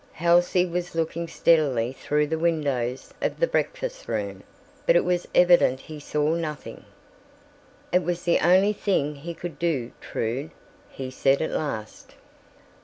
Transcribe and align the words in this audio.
Halsey 0.13 0.65
was 0.65 0.95
looking 0.95 1.27
steadily 1.27 1.93
through 1.93 2.25
the 2.25 2.39
windows 2.39 3.13
of 3.21 3.39
the 3.39 3.45
breakfast 3.45 4.07
room, 4.07 4.41
but 4.87 4.95
it 4.95 5.05
was 5.05 5.27
evident 5.35 5.79
he 5.81 5.99
saw 5.99 6.33
nothing. 6.33 6.85
"It 7.93 8.01
was 8.01 8.23
the 8.23 8.39
only 8.39 8.73
thing 8.73 9.13
he 9.13 9.35
could 9.35 9.59
do, 9.59 9.91
Trude," 10.01 10.49
he 10.89 11.11
said 11.11 11.39
at 11.39 11.51
last. 11.51 12.15